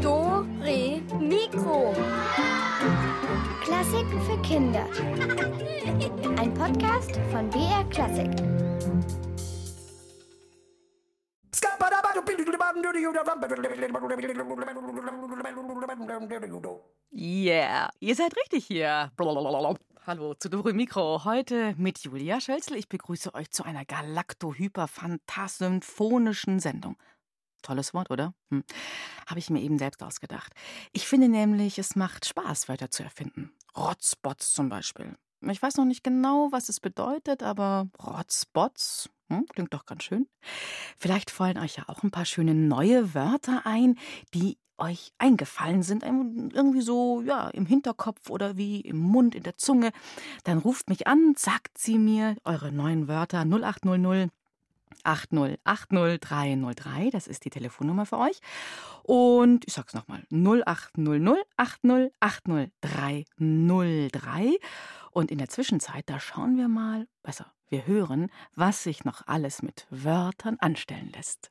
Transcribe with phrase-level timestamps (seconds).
[0.00, 1.92] Do, Re, Mikro.
[3.60, 4.86] Klassiken für Kinder.
[6.38, 8.30] Ein Podcast von BR Klassik.
[17.12, 19.10] Yeah, ihr seid richtig hier.
[19.16, 19.74] Blablabla.
[20.10, 21.24] Hallo zu Dore Mikro.
[21.24, 22.76] Heute mit Julia Schölzel.
[22.76, 26.96] Ich begrüße euch zu einer galakto-hyper-fantasymphonischen Sendung.
[27.62, 28.34] Tolles Wort, oder?
[28.50, 28.64] Hm.
[29.28, 30.52] Habe ich mir eben selbst ausgedacht.
[30.90, 33.52] Ich finde nämlich, es macht Spaß, Wörter zu erfinden.
[33.76, 35.16] Rotzbots zum Beispiel.
[35.42, 40.26] Ich weiß noch nicht genau, was es bedeutet, aber Rotzbots hm, klingt doch ganz schön.
[40.98, 43.96] Vielleicht fallen euch ja auch ein paar schöne neue Wörter ein,
[44.34, 49.56] die euch eingefallen sind, irgendwie so ja im Hinterkopf oder wie im Mund, in der
[49.56, 49.90] Zunge.
[50.44, 54.30] Dann ruft mich an, sagt sie mir eure neuen Wörter 0800
[55.04, 58.38] 8080303, das ist die Telefonnummer für euch.
[59.02, 64.54] Und ich sag's nochmal, 0800 8080303.
[65.12, 69.62] Und in der Zwischenzeit, da schauen wir mal, besser, wir hören, was sich noch alles
[69.62, 71.50] mit Wörtern anstellen lässt.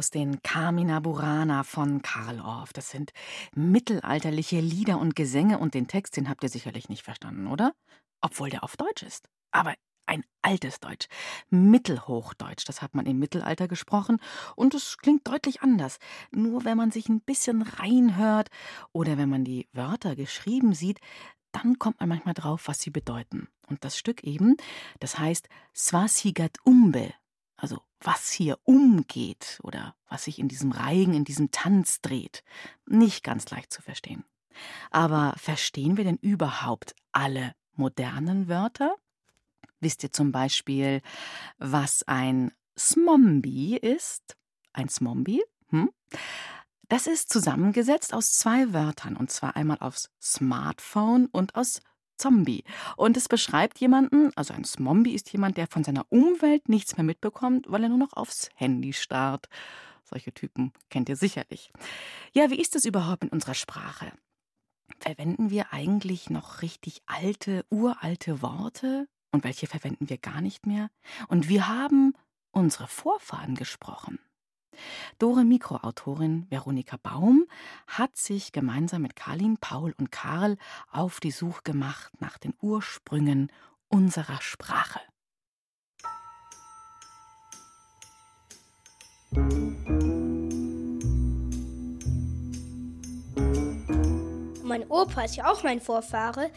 [0.00, 2.72] Aus den Carmina Burana von Karl Orff.
[2.72, 3.12] Das sind
[3.54, 7.74] mittelalterliche Lieder und Gesänge und den Text, den habt ihr sicherlich nicht verstanden, oder?
[8.22, 9.28] Obwohl der auf Deutsch ist.
[9.50, 9.74] Aber
[10.06, 11.06] ein altes Deutsch,
[11.50, 14.22] Mittelhochdeutsch, das hat man im Mittelalter gesprochen
[14.56, 15.98] und es klingt deutlich anders.
[16.30, 18.48] Nur wenn man sich ein bisschen reinhört
[18.92, 20.98] oder wenn man die Wörter geschrieben sieht,
[21.52, 23.48] dann kommt man manchmal drauf, was sie bedeuten.
[23.66, 24.56] Und das Stück eben,
[24.98, 27.12] das heißt Swasigat Umbe,
[27.60, 32.42] also was hier umgeht oder was sich in diesem Reigen, in diesem Tanz dreht,
[32.86, 34.24] nicht ganz leicht zu verstehen.
[34.90, 38.96] Aber verstehen wir denn überhaupt alle modernen Wörter?
[39.80, 41.00] Wisst ihr zum Beispiel,
[41.58, 44.36] was ein Smombi ist?
[44.72, 45.42] Ein Smombi?
[45.68, 45.90] Hm?
[46.88, 51.80] Das ist zusammengesetzt aus zwei Wörtern, und zwar einmal aus Smartphone und aus
[52.20, 52.64] Zombie.
[52.96, 57.04] Und es beschreibt jemanden, also ein Zombie ist jemand, der von seiner Umwelt nichts mehr
[57.04, 59.48] mitbekommt, weil er nur noch aufs Handy starrt.
[60.04, 61.72] Solche Typen kennt ihr sicherlich.
[62.32, 64.12] Ja, wie ist es überhaupt in unserer Sprache?
[64.98, 69.08] Verwenden wir eigentlich noch richtig alte, uralte Worte?
[69.32, 70.90] Und welche verwenden wir gar nicht mehr?
[71.28, 72.14] Und wir haben
[72.50, 74.18] unsere Vorfahren gesprochen.
[75.18, 77.46] Dore Mikroautorin Veronika Baum
[77.86, 80.56] hat sich gemeinsam mit Karlin, Paul und Karl
[80.90, 83.52] auf die Suche gemacht nach den Ursprüngen
[83.88, 85.00] unserer Sprache.
[94.64, 96.50] Mein Opa ist ja auch mein Vorfahre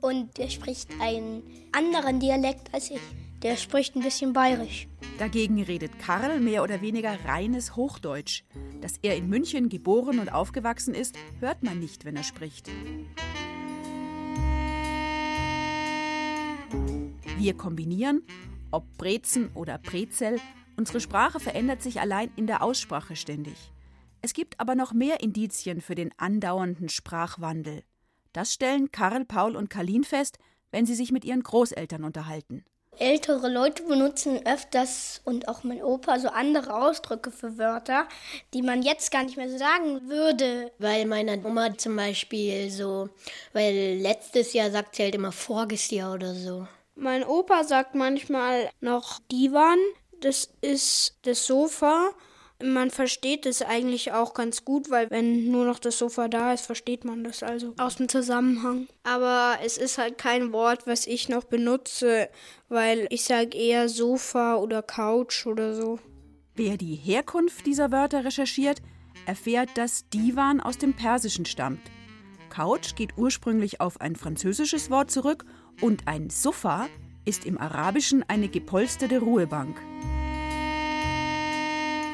[0.00, 1.42] und er spricht einen
[1.72, 3.27] anderen Dialekt als ich.
[3.42, 4.88] Der spricht ein bisschen bayerisch.
[5.18, 8.42] Dagegen redet Karl mehr oder weniger reines Hochdeutsch.
[8.80, 12.68] Dass er in München geboren und aufgewachsen ist, hört man nicht, wenn er spricht.
[17.38, 18.22] Wir kombinieren,
[18.72, 20.40] ob Brezen oder Brezel,
[20.76, 23.72] unsere Sprache verändert sich allein in der Aussprache ständig.
[24.20, 27.84] Es gibt aber noch mehr Indizien für den andauernden Sprachwandel.
[28.32, 30.38] Das stellen Karl, Paul und Karlin fest,
[30.72, 32.64] wenn sie sich mit ihren Großeltern unterhalten.
[32.98, 38.06] Ältere Leute benutzen öfters und auch mein Opa so andere Ausdrücke für Wörter,
[38.54, 40.70] die man jetzt gar nicht mehr sagen würde.
[40.78, 43.08] Weil meine Oma zum Beispiel so,
[43.52, 46.66] weil letztes Jahr sagt sie halt immer voriges Jahr oder so.
[46.94, 49.78] Mein Opa sagt manchmal noch Divan,
[50.20, 52.10] das ist das Sofa
[52.62, 56.66] man versteht es eigentlich auch ganz gut, weil wenn nur noch das Sofa da ist,
[56.66, 58.88] versteht man das also aus dem Zusammenhang.
[59.04, 62.28] Aber es ist halt kein Wort, was ich noch benutze,
[62.68, 65.98] weil ich sage eher Sofa oder Couch oder so.
[66.54, 68.82] Wer die Herkunft dieser Wörter recherchiert,
[69.26, 71.82] erfährt, dass Divan aus dem Persischen stammt.
[72.50, 75.44] Couch geht ursprünglich auf ein französisches Wort zurück
[75.80, 76.88] und ein Sofa
[77.24, 79.76] ist im Arabischen eine gepolsterte Ruhebank.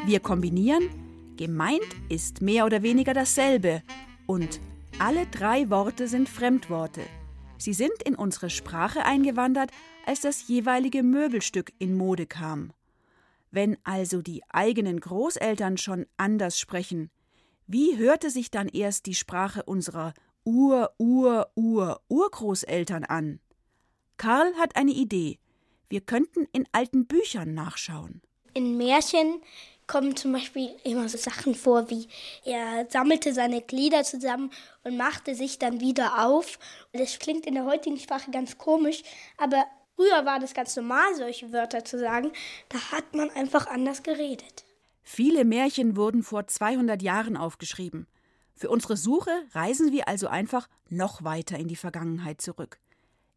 [0.06, 0.90] Wir kombinieren,
[1.38, 1.80] gemeint
[2.10, 3.82] ist mehr oder weniger dasselbe
[4.26, 4.60] und
[4.98, 7.00] alle drei Worte sind Fremdworte.
[7.56, 9.70] Sie sind in unsere Sprache eingewandert,
[10.04, 12.74] als das jeweilige Möbelstück in Mode kam.
[13.50, 17.10] Wenn also die eigenen Großeltern schon anders sprechen,
[17.66, 20.12] wie hörte sich dann erst die Sprache unserer
[20.44, 23.40] Ur, Ur, Ur, Urgroßeltern an?
[24.18, 25.38] Karl hat eine Idee.
[25.88, 28.20] Wir könnten in alten Büchern nachschauen.
[28.52, 29.40] In Märchen
[29.86, 32.08] kommen zum Beispiel immer so Sachen vor, wie
[32.44, 34.50] er sammelte seine Glieder zusammen
[34.82, 36.58] und machte sich dann wieder auf.
[36.92, 39.02] Das klingt in der heutigen Sprache ganz komisch,
[39.36, 39.64] aber
[39.96, 42.32] Früher war das ganz normal, solche Wörter zu sagen.
[42.68, 44.64] Da hat man einfach anders geredet.
[45.02, 48.08] Viele Märchen wurden vor 200 Jahren aufgeschrieben.
[48.56, 52.78] Für unsere Suche reisen wir also einfach noch weiter in die Vergangenheit zurück.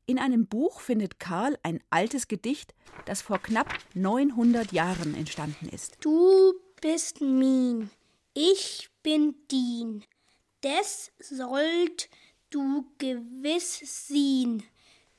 [0.09, 2.73] In einem Buch findet Karl ein altes Gedicht,
[3.03, 5.97] das vor knapp 900 Jahren entstanden ist.
[5.99, 7.89] Du bist min,
[8.33, 10.05] ich bin din,
[10.63, 12.09] des sollt
[12.49, 14.63] du gewiss sehen.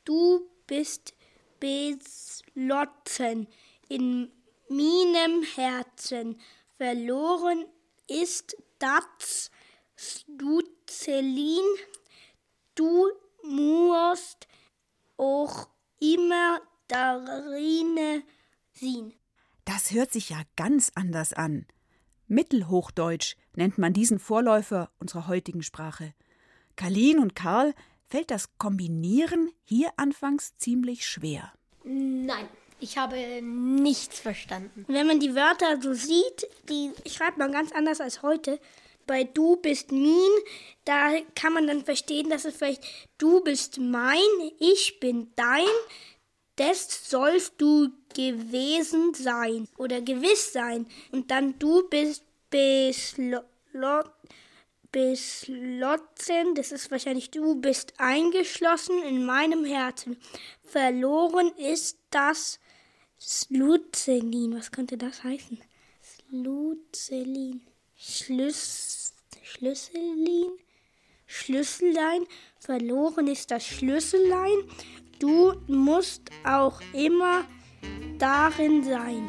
[0.06, 1.12] Du bist
[1.60, 3.46] beslotten
[3.90, 4.32] in
[4.70, 6.40] meinem Herzen.
[6.78, 7.66] Verloren
[8.06, 9.50] ist das
[9.96, 11.64] Sluzelin.
[12.74, 13.10] Du
[13.42, 14.48] musst
[15.18, 15.68] auch
[16.00, 18.22] immer darin
[18.72, 19.12] sehen.
[19.64, 21.66] Das hört sich ja ganz anders an.
[22.26, 26.14] Mittelhochdeutsch nennt man diesen Vorläufer unserer heutigen Sprache.
[26.76, 27.74] Kalin und Karl
[28.06, 31.52] fällt das Kombinieren hier anfangs ziemlich schwer.
[31.84, 32.48] Nein,
[32.80, 34.84] ich habe nichts verstanden.
[34.88, 38.60] Wenn man die Wörter so sieht, die schreibt man ganz anders als heute.
[39.08, 40.30] Bei du bist min,
[40.84, 42.84] da kann man dann verstehen, dass es vielleicht
[43.18, 44.20] du bist mein,
[44.60, 45.66] ich bin dein,
[46.54, 50.86] das sollst du gewesen sein oder gewiss sein.
[51.10, 54.12] Und dann du bist beslot
[54.92, 60.16] beschlossen, das ist wahrscheinlich du bist eingeschlossen in meinem Herzen.
[60.64, 62.58] Verloren ist das
[63.20, 64.56] Sluzelin.
[64.56, 65.58] Was könnte das heißen?
[66.02, 67.62] Sluzelin.
[67.96, 68.97] Schlüs
[69.50, 70.50] Schlüsselin.
[71.26, 72.26] Schlüssellein.
[72.58, 74.58] Verloren ist das Schlüssellein.
[75.20, 77.44] Du musst auch immer
[78.18, 79.26] darin sein.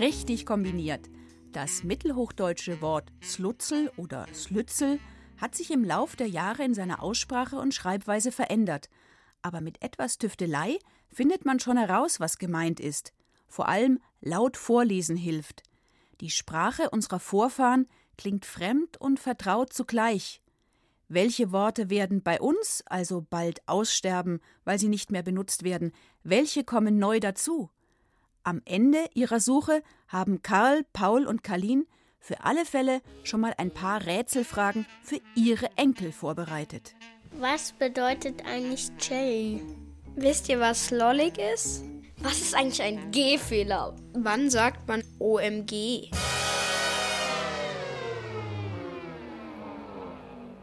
[0.00, 1.08] Richtig kombiniert.
[1.52, 4.98] Das mittelhochdeutsche Wort Slutzel oder Slützel
[5.36, 8.88] hat sich im Lauf der Jahre in seiner Aussprache und Schreibweise verändert.
[9.42, 13.12] Aber mit etwas Tüftelei findet man schon heraus, was gemeint ist.
[13.46, 15.62] Vor allem laut vorlesen hilft.
[16.20, 17.86] Die Sprache unserer Vorfahren
[18.18, 20.42] klingt fremd und vertraut zugleich.
[21.08, 25.92] Welche Worte werden bei uns also bald aussterben, weil sie nicht mehr benutzt werden?
[26.22, 27.70] Welche kommen neu dazu?
[28.42, 31.86] Am Ende ihrer Suche haben Karl, Paul und Kalin
[32.18, 36.94] für alle Fälle schon mal ein paar Rätselfragen für ihre Enkel vorbereitet.
[37.32, 39.62] Was bedeutet eigentlich Cherry?
[40.16, 41.82] Wisst ihr, was lollig ist?
[42.22, 43.96] Was ist eigentlich ein G-Fehler?
[44.12, 46.10] Wann sagt man OMG?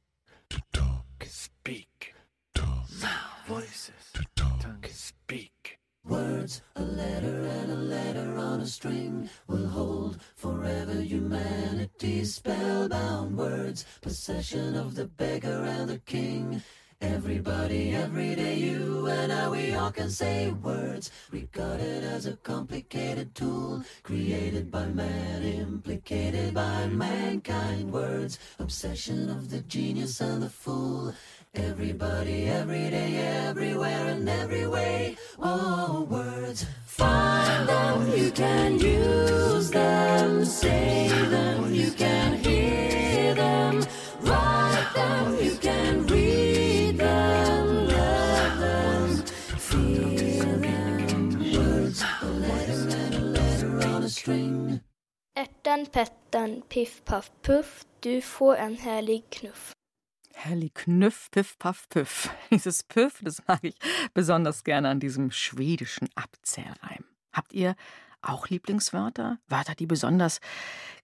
[0.50, 1.24] To talk.
[1.28, 2.16] Speak.
[2.56, 2.90] Talk.
[3.02, 3.46] Now.
[3.48, 4.12] Voices.
[4.14, 4.88] To talk.
[4.90, 5.80] Speak.
[6.04, 13.86] Words, a letter and a letter on a string will hold forever humanity's spellbound words,
[14.02, 16.64] possession of the beggar and the king.
[17.00, 23.36] Everybody, every day, you and I, we all can say words, regarded as a complicated
[23.36, 27.94] tool, created by man, implicated by mankind.
[27.94, 31.14] Words, obsession of the genius and the fool.
[31.54, 35.18] Everybody, every day, everywhere, and every way.
[35.38, 43.86] Oh, words, find them, you can use them, say them, you can hear them,
[44.22, 46.07] write them, you can
[54.08, 54.80] a string.
[55.36, 59.74] Pettan, Pettan, Piff, Paff, Puff, du får en härlig Knuff.
[60.34, 62.30] Herrlich Knüff, Piff, Paff, Püff.
[62.52, 63.76] Dieses Püff, das mag ich
[64.14, 67.04] besonders gerne an diesem schwedischen Abzählreim.
[67.34, 67.76] Habt ihr
[68.22, 69.40] auch Lieblingswörter?
[69.48, 70.40] Wörter, die besonders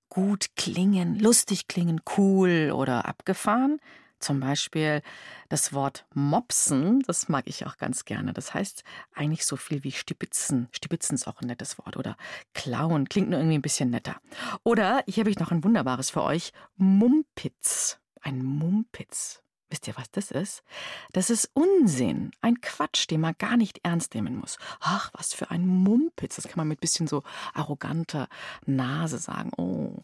[0.10, 3.80] gut klingen, lustig klingen, cool oder abgefahren?
[4.24, 5.02] Zum Beispiel
[5.50, 8.32] das Wort mopsen, das mag ich auch ganz gerne.
[8.32, 10.70] Das heißt eigentlich so viel wie stibitzen.
[10.72, 11.98] Stibitzen ist auch ein nettes Wort.
[11.98, 12.16] Oder
[12.54, 14.22] klauen, klingt nur irgendwie ein bisschen netter.
[14.64, 18.00] Oder hier habe ich noch ein wunderbares für euch: Mumpitz.
[18.22, 19.44] Ein Mumpitz.
[19.70, 20.64] Wisst ihr, was das ist?
[21.12, 24.58] Das ist Unsinn, ein Quatsch, den man gar nicht ernst nehmen muss.
[24.80, 26.38] Ach, was für ein Mumpitz.
[26.38, 28.30] Das kann man mit bisschen so arroganter
[28.66, 29.52] Nase sagen.
[29.58, 30.04] Oh.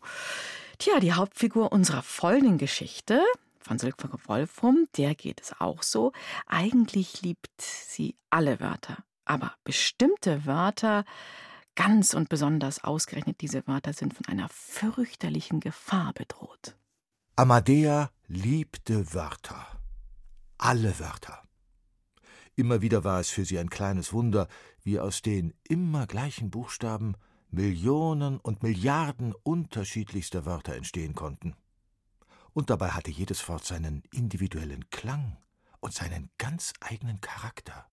[0.78, 3.24] Tja, die Hauptfigur unserer folgenden Geschichte,
[3.60, 6.12] von Silke Wolfrum, der geht es auch so.
[6.48, 11.06] Eigentlich liebt sie alle Wörter, aber bestimmte Wörter,
[11.76, 16.76] ganz und besonders ausgerechnet diese Wörter, sind von einer fürchterlichen Gefahr bedroht.
[17.36, 19.66] Amadea liebte Wörter.
[20.58, 21.42] Alle Wörter.
[22.56, 24.50] Immer wieder war es für sie ein kleines Wunder,
[24.84, 27.16] wie aus den immer gleichen Buchstaben
[27.50, 31.56] Millionen und Milliarden unterschiedlichster Wörter entstehen konnten.
[32.60, 35.38] Und dabei hatte jedes Wort seinen individuellen Klang
[35.80, 37.88] und seinen ganz eigenen Charakter.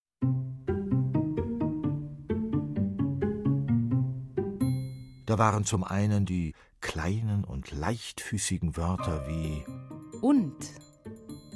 [5.24, 9.64] Da waren zum einen die kleinen und leichtfüßigen Wörter wie
[10.20, 10.56] Und,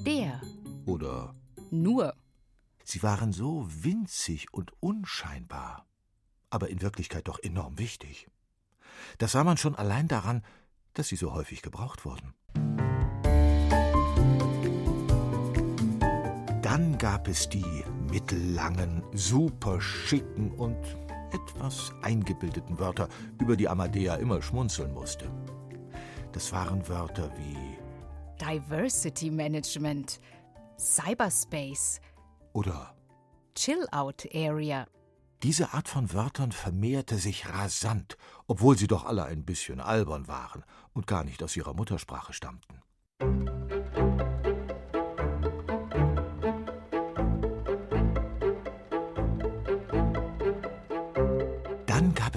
[0.07, 0.41] der
[0.87, 1.35] oder
[1.73, 2.15] nur.
[2.85, 5.85] Sie waren so winzig und unscheinbar,
[6.49, 8.29] aber in Wirklichkeit doch enorm wichtig.
[9.19, 10.45] Das sah man schon allein daran,
[10.95, 12.35] dass sie so häufig gebraucht wurden.
[16.81, 20.79] Dann gab es die mittellangen, super schicken und
[21.31, 23.07] etwas eingebildeten Wörter,
[23.39, 25.31] über die Amadea immer schmunzeln musste.
[26.33, 27.77] Das waren Wörter wie
[28.43, 30.21] Diversity Management,
[30.79, 32.01] Cyberspace
[32.55, 32.95] oder
[33.55, 34.87] Chill-Out Area.
[35.43, 40.65] Diese Art von Wörtern vermehrte sich rasant, obwohl sie doch alle ein bisschen albern waren
[40.95, 42.81] und gar nicht aus ihrer Muttersprache stammten.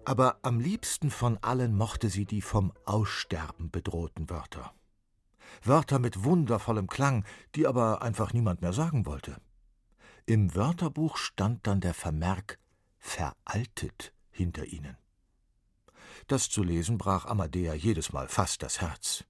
[0.05, 4.73] Aber am liebsten von allen mochte sie die vom Aussterben bedrohten Wörter.
[5.62, 7.25] Wörter mit wundervollem Klang,
[7.55, 9.37] die aber einfach niemand mehr sagen wollte.
[10.28, 12.58] Im Wörterbuch stand dann der Vermerk
[12.99, 14.99] veraltet hinter ihnen.
[16.26, 19.25] Das zu lesen brach Amadea jedes Mal fast das Herz.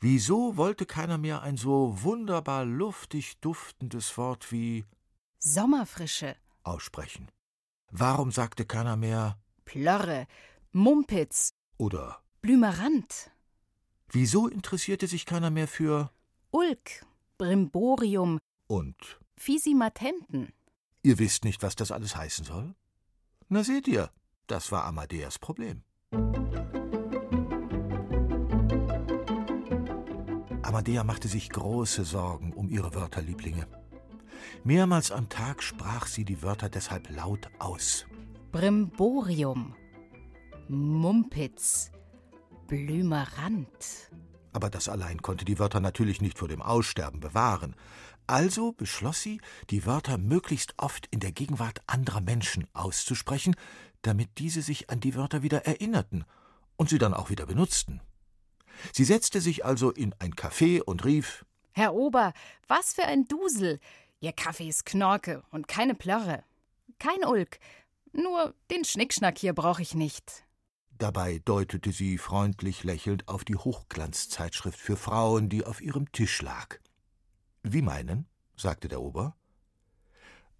[0.00, 4.84] Wieso wollte keiner mehr ein so wunderbar luftig duftendes Wort wie
[5.38, 7.30] Sommerfrische, aussprechen?
[7.92, 10.26] Warum sagte keiner mehr Plörre,
[10.72, 13.30] Mumpitz oder Blümerant,
[14.08, 16.10] wieso interessierte sich keiner mehr für
[16.50, 17.06] Ulk,
[17.38, 20.52] Brimborium, und Fisimatenten?
[21.02, 22.76] ihr wisst nicht, was das alles heißen soll?
[23.48, 24.08] Na seht ihr,
[24.46, 25.82] das war Amadeas Problem.
[30.62, 33.66] Amadea machte sich große Sorgen um ihre Wörterlieblinge.
[34.62, 38.06] Mehrmals am Tag sprach sie die Wörter deshalb laut aus.
[38.52, 39.74] Brimborium,
[40.68, 41.90] Mumpitz,
[42.68, 44.12] Blümerant.
[44.52, 47.74] Aber das allein konnte die Wörter natürlich nicht vor dem Aussterben bewahren.
[48.26, 53.56] Also beschloss sie, die Wörter möglichst oft in der Gegenwart anderer Menschen auszusprechen,
[54.02, 56.24] damit diese sich an die Wörter wieder erinnerten
[56.76, 58.00] und sie dann auch wieder benutzten.
[58.92, 62.32] Sie setzte sich also in ein Café und rief Herr Ober,
[62.68, 63.80] was für ein Dusel!
[64.20, 66.44] Ihr Kaffee ist Knorke und keine Plörre.
[66.98, 67.58] Kein Ulk.
[68.12, 70.44] Nur den Schnickschnack hier brauche ich nicht.
[70.98, 76.78] Dabei deutete sie freundlich lächelnd auf die Hochglanzzeitschrift für Frauen, die auf ihrem Tisch lag.
[77.62, 78.26] Wie meinen?
[78.56, 79.36] sagte der Ober.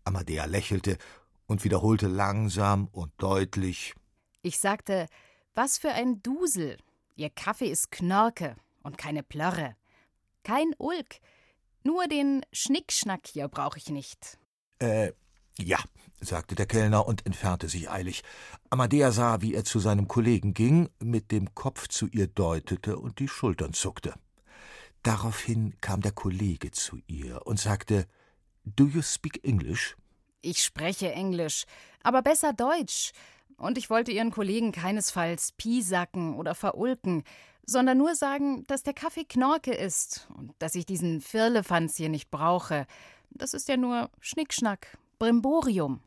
[0.05, 0.99] Amadea lächelte
[1.47, 3.95] und wiederholte langsam und deutlich
[4.43, 5.07] Ich sagte,
[5.55, 6.79] was für ein Dusel!
[7.15, 9.77] Ihr Kaffee ist Knorke und keine Plörre.
[10.45, 11.21] Kein Ulk.
[11.85, 14.39] Nur den Schnickschnack hier brauche ich nicht.
[14.79, 15.13] Äh,
[15.59, 15.79] ja,
[16.21, 18.23] sagte der Kellner und entfernte sich eilig.
[18.71, 23.19] Amadea sah, wie er zu seinem Kollegen ging, mit dem Kopf zu ihr deutete und
[23.19, 24.15] die Schultern zuckte.
[25.03, 28.07] Daraufhin kam der Kollege zu ihr und sagte
[28.65, 29.97] Do you speak English?
[30.43, 31.65] Ich spreche Englisch,
[32.03, 33.13] aber besser Deutsch.
[33.57, 37.23] Und ich wollte Ihren Kollegen keinesfalls piesacken oder verulken,
[37.65, 42.31] sondern nur sagen, dass der Kaffee Knorke ist und dass ich diesen Firlefanz hier nicht
[42.31, 42.87] brauche.
[43.31, 46.01] Das ist ja nur Schnickschnack, Brimborium.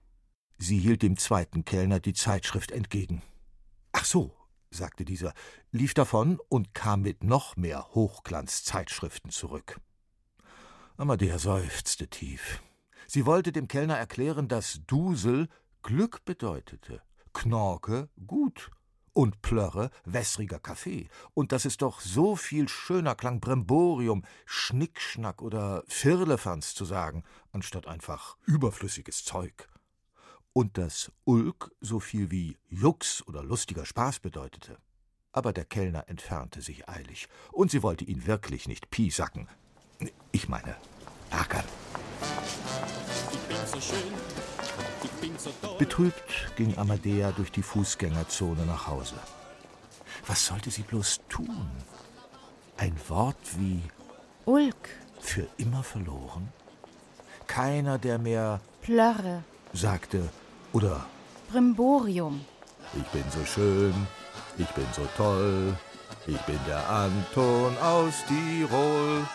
[0.57, 3.21] Sie hielt dem zweiten Kellner die Zeitschrift entgegen.
[3.91, 4.33] Ach so,
[4.75, 5.33] sagte dieser,
[5.71, 9.79] lief davon und kam mit noch mehr Hochglanzzeitschriften zurück.
[10.97, 12.61] Amadea seufzte tief.
[13.07, 15.49] Sie wollte dem Kellner erklären, dass Dusel
[15.83, 17.01] Glück bedeutete,
[17.33, 18.71] Knorke gut
[19.13, 25.83] und Plörre wässriger Kaffee und dass es doch so viel schöner klang, Bremborium, Schnickschnack oder
[25.87, 29.69] Firlefanz zu sagen, anstatt einfach überflüssiges Zeug.
[30.57, 34.77] Und dass Ulk so viel wie Jux oder lustiger Spaß bedeutete.
[35.33, 39.49] Aber der Kellner entfernte sich eilig, und sie wollte ihn wirklich nicht piesacken.
[40.31, 40.77] Ich meine,
[41.29, 41.65] ärgern.
[43.33, 44.13] Ich bin so schön,
[45.03, 45.77] ich bin so toll.
[45.77, 49.19] Betrübt ging Amadea durch die Fußgängerzone nach Hause.
[50.25, 51.67] Was sollte sie bloß tun?
[52.77, 53.81] Ein Wort wie
[54.45, 54.87] Ulk,
[55.19, 56.47] für immer verloren?
[57.45, 59.43] Keiner, der mehr Plörre,
[59.73, 60.29] sagte
[60.75, 61.05] oder
[61.51, 62.43] Brimborium.
[62.95, 63.93] Ich bin so schön,
[64.57, 65.73] ich bin so toll,
[66.27, 69.25] ich bin der Anton aus Tirol,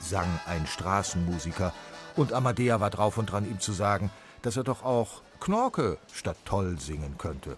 [0.00, 1.72] sang ein Straßenmusiker,
[2.16, 4.10] und Amadea war drauf und dran, ihm zu sagen,
[4.42, 7.56] dass er doch auch Knorke statt toll singen könnte.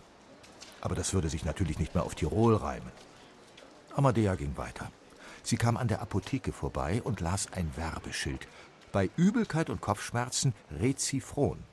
[0.82, 2.92] Aber das würde sich natürlich nicht mehr auf Tirol reimen.
[3.97, 4.90] Amadea ging weiter.
[5.42, 8.47] Sie kam an der Apotheke vorbei und las ein Werbeschild.
[8.92, 11.64] Bei Übelkeit und Kopfschmerzen Rezifron.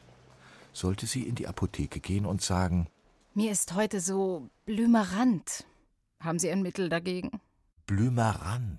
[0.78, 2.88] Sollte sie in die Apotheke gehen und sagen,
[3.34, 5.66] Mir ist heute so blümerant.
[6.20, 7.42] Haben Sie ein Mittel dagegen?
[7.88, 8.78] Blümerant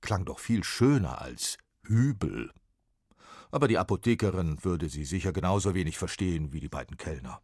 [0.00, 2.50] klang doch viel schöner als übel.
[3.52, 7.40] Aber die Apothekerin würde sie sicher genauso wenig verstehen wie die beiden Kellner.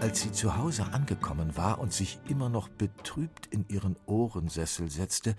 [0.00, 5.36] Als sie zu Hause angekommen war und sich immer noch betrübt in ihren Ohrensessel setzte,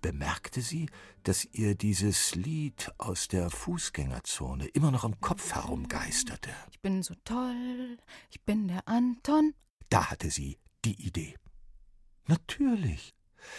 [0.00, 0.88] bemerkte sie,
[1.22, 6.50] dass ihr dieses Lied aus der Fußgängerzone immer noch im Kopf herumgeisterte.
[6.70, 7.98] Ich bin so toll,
[8.30, 9.54] ich bin der Anton.
[9.90, 11.36] Da hatte sie die Idee.
[12.26, 13.14] Natürlich.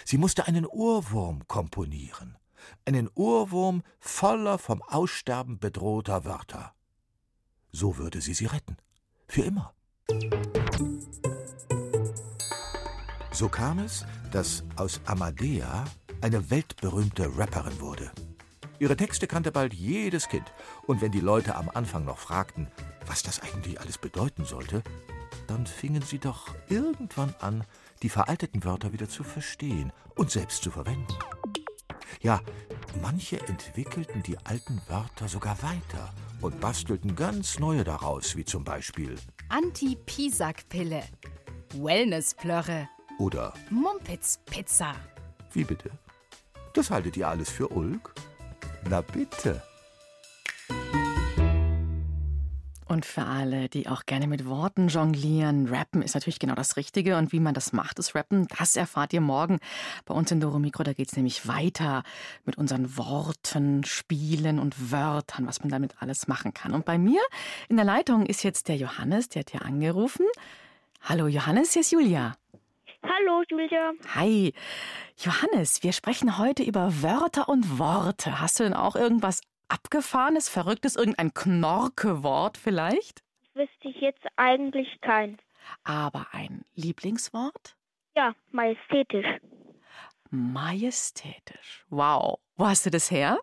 [0.05, 2.37] Sie musste einen Ohrwurm komponieren.
[2.85, 6.73] Einen Ohrwurm voller vom Aussterben bedrohter Wörter.
[7.71, 8.77] So würde sie sie retten.
[9.27, 9.73] Für immer.
[13.31, 15.85] So kam es, dass aus Amadea
[16.21, 18.11] eine weltberühmte Rapperin wurde.
[18.79, 20.53] Ihre Texte kannte bald jedes Kind,
[20.87, 22.67] und wenn die Leute am Anfang noch fragten,
[23.05, 24.83] was das eigentlich alles bedeuten sollte,
[25.47, 27.63] dann fingen sie doch irgendwann an,
[28.03, 31.13] die veralteten Wörter wieder zu verstehen und selbst zu verwenden.
[32.21, 32.41] Ja,
[33.01, 39.15] manche entwickelten die alten Wörter sogar weiter und bastelten ganz neue daraus, wie zum Beispiel
[39.49, 41.03] Anti-Pisack-Pille,
[41.75, 44.95] Wellness-Plörre oder Mumpitz-Pizza.
[45.51, 45.91] Wie bitte?
[46.73, 48.13] Das haltet ihr alles für Ulk?
[48.89, 49.61] Na bitte.
[52.85, 57.17] Und für alle, die auch gerne mit Worten jonglieren, Rappen ist natürlich genau das Richtige.
[57.17, 59.59] Und wie man das macht, das Rappen, das erfahrt ihr morgen
[60.05, 60.83] bei uns in Doro Mikro.
[60.83, 62.03] Da geht es nämlich weiter
[62.45, 66.73] mit unseren Worten, Spielen und Wörtern, was man damit alles machen kann.
[66.73, 67.21] Und bei mir
[67.67, 70.25] in der Leitung ist jetzt der Johannes, der hat hier angerufen.
[71.01, 72.35] Hallo Johannes, hier ist Julia.
[73.09, 73.93] Hallo, Julia.
[74.13, 74.53] Hi.
[75.17, 78.39] Johannes, wir sprechen heute über Wörter und Worte.
[78.39, 83.23] Hast du denn auch irgendwas Abgefahrenes, Verrücktes, irgendein Knorke-Wort vielleicht?
[83.55, 85.39] Wüsste ich jetzt eigentlich keins.
[85.83, 87.75] Aber ein Lieblingswort?
[88.15, 89.25] Ja, majestätisch.
[90.29, 91.85] Majestätisch.
[91.89, 92.39] Wow.
[92.57, 93.39] Wo hast du das her?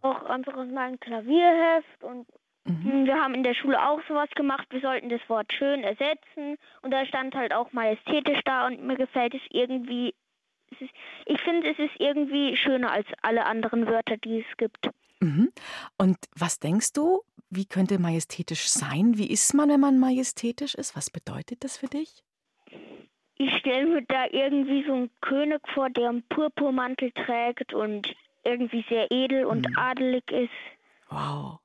[0.00, 2.28] Auch einfach aus meinem Klavierheft und
[2.68, 3.06] Mhm.
[3.06, 4.66] wir haben in der Schule auch sowas gemacht.
[4.70, 8.96] Wir sollten das Wort schön ersetzen und da stand halt auch majestätisch da und mir
[8.96, 10.14] gefällt es irgendwie.
[10.70, 10.90] Es ist,
[11.24, 14.90] ich finde, es ist irgendwie schöner als alle anderen Wörter, die es gibt.
[15.20, 15.50] Mhm.
[15.96, 19.16] Und was denkst du, wie könnte majestätisch sein?
[19.16, 20.94] Wie ist man, wenn man majestätisch ist?
[20.94, 22.22] Was bedeutet das für dich?
[23.38, 28.84] Ich stelle mir da irgendwie so einen König vor, der einen Purpurmantel trägt und irgendwie
[28.88, 30.50] sehr edel und adelig ist.
[31.08, 31.60] Wow.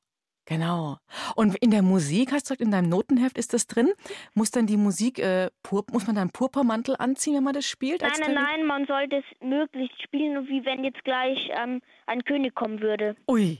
[0.45, 0.97] Genau.
[1.35, 3.93] Und in der Musik, hast du gesagt, in deinem Notenheft ist das drin?
[4.33, 7.65] Muss dann die Musik, äh, pur, muss man dann einen Purpurmantel anziehen, wenn man das
[7.65, 8.01] spielt?
[8.01, 12.53] Nein, nein, nein, man sollte es möglichst spielen, wie wenn jetzt gleich ähm, ein König
[12.55, 13.15] kommen würde.
[13.29, 13.59] Ui.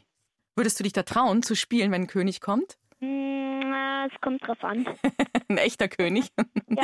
[0.55, 2.77] Würdest du dich da trauen, zu spielen, wenn ein König kommt?
[2.99, 4.85] Hm, na, es kommt drauf an.
[5.47, 6.27] ein echter König.
[6.75, 6.83] Ja,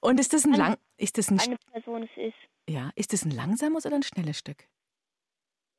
[0.00, 2.36] Und ist das ein lang, ist das ein, eine Person es ist.
[2.68, 4.64] ja, ist das ein langsames oder ein schnelles Stück?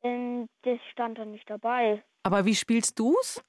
[0.04, 2.04] Ähm, das stand da nicht dabei.
[2.24, 3.44] Aber wie spielst du's?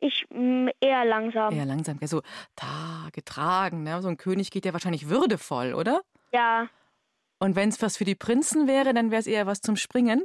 [0.00, 1.54] Ich mm, eher langsam.
[1.54, 2.22] Eher langsam, ja, so
[2.56, 3.82] da getragen.
[3.82, 4.00] Ne?
[4.02, 6.00] So ein König geht ja wahrscheinlich würdevoll, oder?
[6.32, 6.68] Ja.
[7.38, 10.24] Und wenn es was für die Prinzen wäre, dann wäre es eher was zum Springen?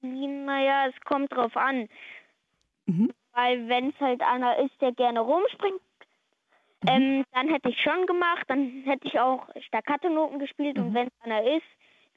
[0.00, 1.88] Naja, es kommt drauf an.
[2.86, 3.12] Mhm.
[3.32, 5.80] Weil wenn es halt einer ist, der gerne rumspringt,
[6.82, 6.88] Mhm.
[6.88, 10.82] ähm, dann hätte ich schon gemacht, dann hätte ich auch Staccato-Noten gespielt Mhm.
[10.84, 11.64] und wenn es einer ist,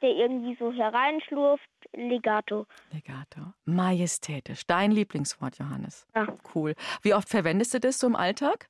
[0.02, 2.66] der irgendwie so hereinschlurft, Legato.
[2.92, 3.54] Legato.
[3.66, 4.66] Majestätisch.
[4.66, 6.08] Dein Lieblingswort, Johannes.
[6.16, 6.28] Ja.
[6.54, 6.76] Cool.
[7.02, 8.68] Wie oft verwendest du das so im Alltag?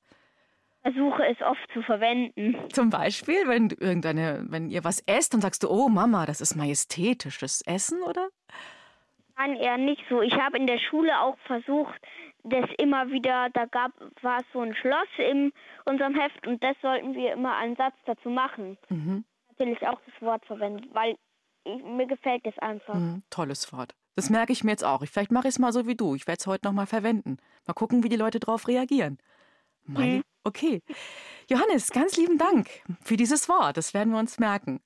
[0.81, 2.55] Versuche es oft zu verwenden.
[2.71, 6.55] Zum Beispiel, wenn irgendeine, wenn ihr was esst, dann sagst du, oh Mama, das ist
[6.55, 8.29] majestätisches Essen, oder?
[9.37, 10.21] Nein, eher nicht so.
[10.21, 11.99] Ich habe in der Schule auch versucht,
[12.43, 15.51] das immer wieder, da gab war so ein Schloss in
[15.85, 18.77] unserem Heft und das sollten wir immer einen Satz dazu machen.
[18.89, 19.25] Mhm.
[19.59, 21.17] Natürlich auch das Wort verwenden, weil
[21.65, 22.93] ich, mir gefällt das einfach.
[22.95, 23.23] Mhm.
[23.29, 23.93] Tolles Wort.
[24.15, 25.01] Das merke ich mir jetzt auch.
[25.01, 26.15] Ich, vielleicht mache ich es mal so wie du.
[26.15, 27.37] Ich werde es heute noch mal verwenden.
[27.67, 29.17] Mal gucken, wie die Leute darauf reagieren.
[29.85, 30.23] Mai, Mhm.
[30.43, 30.81] okay.
[31.49, 32.69] Johannes, ganz lieben Dank
[33.03, 33.75] für dieses Wort.
[33.77, 34.81] Das werden wir uns merken.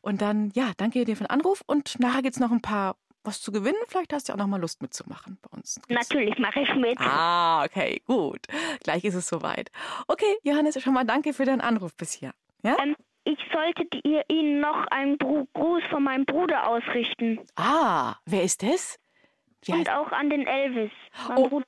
[0.00, 1.62] Und dann, ja, danke dir für den Anruf.
[1.66, 3.78] Und nachher gibt es noch ein paar was zu gewinnen.
[3.86, 5.80] Vielleicht hast du ja auch noch mal Lust mitzumachen bei uns.
[5.86, 6.98] Gibt's- Natürlich mache ich mit.
[6.98, 8.46] Ah, okay, gut.
[8.82, 9.70] Gleich ist es soweit.
[10.08, 12.32] Okay, Johannes, schon mal danke für deinen Anruf bis hier.
[12.64, 12.76] Ja?
[12.82, 17.40] Ähm, ich sollte dir Ihnen noch einen Bru Gruß von meinem Bruder ausrichten.
[17.56, 18.98] Ah, wer ist das?
[19.64, 20.90] Wie Und heißt auch an den Elvis.
[21.36, 21.62] Oh.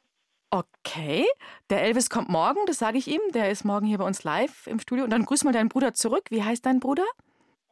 [0.50, 1.26] Okay,
[1.68, 3.20] der Elvis kommt morgen, das sage ich ihm.
[3.32, 5.02] Der ist morgen hier bei uns live im Studio.
[5.04, 6.26] Und dann grüß mal deinen Bruder zurück.
[6.30, 7.04] Wie heißt dein Bruder?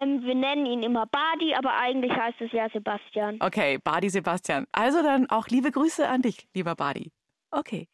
[0.01, 3.39] Ähm, wir nennen ihn immer Badi, aber eigentlich heißt es ja Sebastian.
[3.41, 4.67] Okay, Badi Sebastian.
[4.73, 7.13] Also dann auch liebe Grüße an dich, lieber Badi.
[7.53, 7.87] Okay.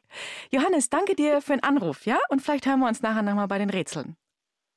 [0.51, 2.18] Johannes, danke dir für den Anruf, ja?
[2.31, 4.16] Und vielleicht hören wir uns nachher nochmal bei den Rätseln.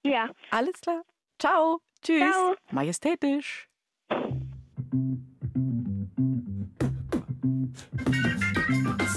[0.04, 0.30] Ja.
[0.50, 1.04] Alles klar.
[1.40, 1.82] Ciao.
[2.02, 2.32] Tschüss.
[2.32, 2.56] Ciao.
[2.72, 3.68] Majestätisch.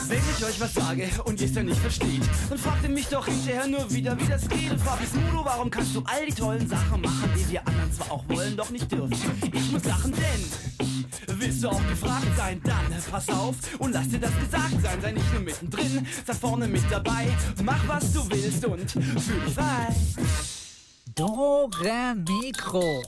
[0.06, 3.08] Wenn ich euch was sage und ihr es dann nicht versteht, dann fragt ihr mich
[3.08, 4.70] doch hinterher nur wieder, wie das geht.
[4.70, 7.92] Und fragt mich, Mudo, warum kannst du all die tollen Sachen machen, die wir anderen
[7.92, 9.40] zwar auch wollen, doch nicht dürfen?
[9.52, 14.18] Ich muss lachen, denn willst du auch gefragt sein, dann pass auf und lass dir
[14.18, 15.00] das gesagt sein.
[15.00, 17.28] Sei nicht nur mittendrin, sei vorne mit dabei.
[17.62, 19.94] Mach was du willst und fühl dich frei.
[21.16, 23.02] Dore Mikro.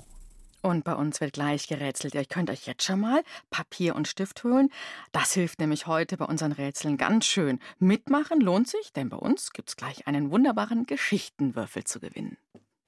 [0.63, 2.15] Und bei uns wird gleich gerätselt.
[2.15, 4.71] Ihr könnt euch jetzt schon mal Papier und Stift holen.
[5.11, 7.59] Das hilft nämlich heute bei unseren Rätseln ganz schön.
[7.81, 12.37] Mitmachen lohnt sich, denn bei uns gibt's gleich einen wunderbaren Geschichtenwürfel zu gewinnen.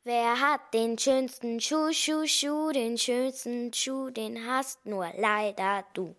[0.04, 6.14] Wer hat den schönsten Schuh, Schuh, Schuh, den schönsten Schuh, den hast nur leider du.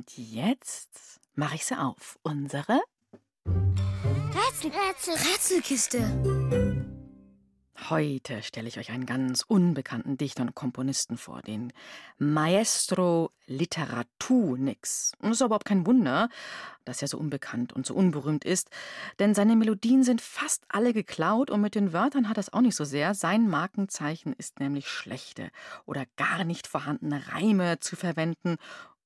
[0.00, 2.18] Und jetzt mache ich sie auf.
[2.22, 2.80] Unsere
[3.44, 6.90] Rätsel, Rätsel, Rätselkiste.
[7.90, 11.72] Heute stelle ich euch einen ganz unbekannten Dichter und Komponisten vor, den
[12.18, 15.12] Maestro Literatunix.
[15.18, 16.28] Und es ist überhaupt kein Wunder,
[16.84, 18.70] dass er so unbekannt und so unberühmt ist,
[19.18, 22.60] denn seine Melodien sind fast alle geklaut und mit den Wörtern hat er es auch
[22.60, 23.14] nicht so sehr.
[23.14, 25.50] Sein Markenzeichen ist nämlich schlechte
[25.84, 28.56] oder gar nicht vorhandene Reime zu verwenden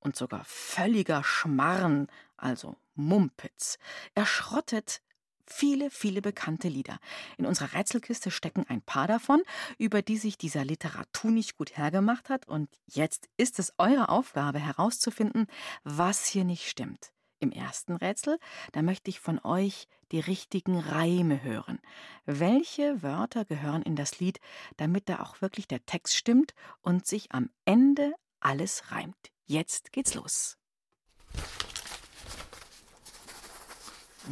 [0.05, 3.79] und sogar völliger Schmarren, also Mumpitz.
[4.15, 5.01] Er schrottet
[5.47, 6.99] viele, viele bekannte Lieder.
[7.37, 9.43] In unserer Rätselkiste stecken ein paar davon,
[9.79, 12.47] über die sich dieser Literatur nicht gut hergemacht hat.
[12.47, 15.47] Und jetzt ist es eure Aufgabe herauszufinden,
[15.83, 17.13] was hier nicht stimmt.
[17.41, 18.39] Im ersten Rätsel,
[18.73, 21.79] da möchte ich von euch die richtigen Reime hören.
[22.25, 24.41] Welche Wörter gehören in das Lied,
[24.77, 28.15] damit da auch wirklich der Text stimmt und sich am Ende
[28.45, 29.17] alles reimt?
[29.47, 30.57] Jetzt geht's los.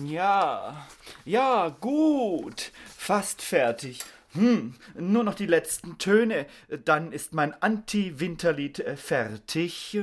[0.05, 0.87] Ja,
[1.25, 2.73] ja, gut.
[2.97, 4.01] Fast fertig.
[4.33, 6.47] Hm, nur noch die letzten Töne.
[6.85, 9.99] Dann ist mein Anti-Winterlied äh, fertig.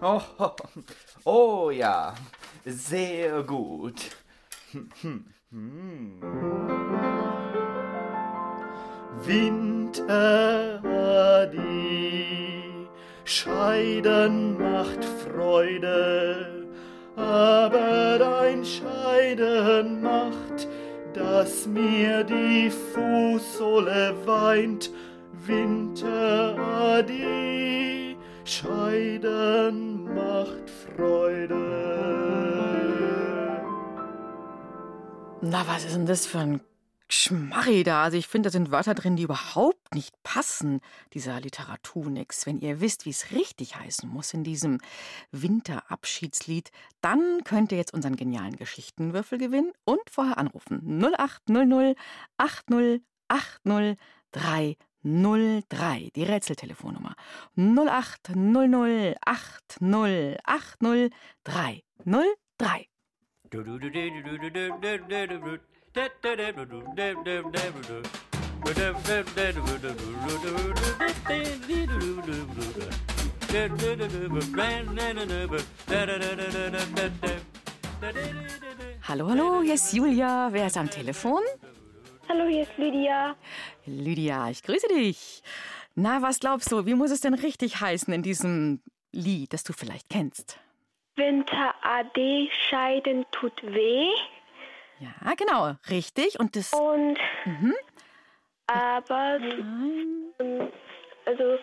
[0.00, 0.56] Oh, oh,
[1.24, 2.14] oh ja,
[2.64, 4.10] sehr gut.
[5.52, 6.12] Hm,
[9.22, 10.80] Winter,
[11.52, 12.88] die
[13.24, 16.66] Scheiden macht Freude,
[17.16, 20.68] aber dein Scheiden macht,
[21.12, 24.90] dass mir die Fußsohle weint.
[25.46, 32.21] Winter, die Scheiden macht Freude.
[35.44, 36.60] Na, was ist denn das für ein
[37.08, 38.04] Schmarri da?
[38.04, 40.80] Also ich finde, da sind Wörter drin, die überhaupt nicht passen,
[41.14, 42.46] dieser Literaturmix.
[42.46, 44.78] Wenn ihr wisst, wie es richtig heißen muss in diesem
[45.32, 51.02] Winterabschiedslied, dann könnt ihr jetzt unseren genialen Geschichtenwürfel gewinnen und vorher anrufen.
[51.02, 51.98] 0800
[52.38, 53.98] 80 80
[54.30, 57.16] 303, die Rätseltelefonnummer.
[57.56, 62.91] 0800 80 80 303.
[79.02, 80.48] Hallo, hallo, hier ist Julia.
[80.50, 81.42] Wer ist am Telefon?
[82.30, 83.36] Hallo, hier ist Lydia.
[83.84, 85.42] Lydia, ich grüße dich.
[85.94, 88.80] Na, was glaubst du, wie muss es denn richtig heißen in diesem
[89.12, 90.58] Lied, das du vielleicht kennst?
[91.16, 94.08] Winter AD scheiden tut weh.
[94.98, 96.38] Ja, genau, richtig.
[96.40, 96.72] Und das.
[96.72, 97.18] Und.
[97.44, 97.74] Mhm.
[98.66, 99.38] Aber.
[99.40, 100.70] ähm,
[101.26, 101.58] Also.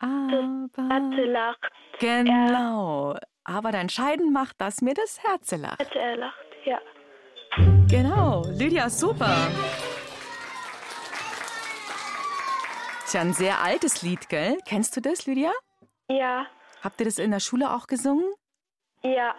[0.00, 0.88] Aber.
[0.88, 1.72] Herze lacht.
[1.98, 3.16] Genau.
[3.44, 5.78] Aber dein Scheiden macht, dass mir das Herz lacht.
[5.78, 6.80] Herze er lacht, ja.
[7.88, 9.34] Genau, Lydia, super.
[13.04, 14.58] Ist ja ein sehr altes Lied, gell?
[14.66, 15.52] Kennst du das, Lydia?
[16.10, 16.46] Ja,
[16.82, 18.24] Habt ihr das in der Schule auch gesungen?
[19.14, 19.34] Ja.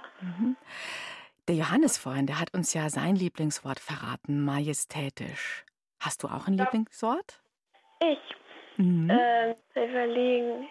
[1.47, 5.65] Der Johannes vorhin, der hat uns ja sein Lieblingswort verraten, majestätisch.
[5.99, 7.41] Hast du auch ein Lieblingswort?
[7.99, 8.19] Ich.
[8.77, 9.09] Mhm.
[9.09, 10.67] Ähm, überlegen.